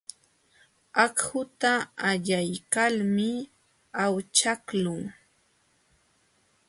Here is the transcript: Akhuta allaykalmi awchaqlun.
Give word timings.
Akhuta 1.03 1.71
allaykalmi 2.09 3.29
awchaqlun. 4.03 5.01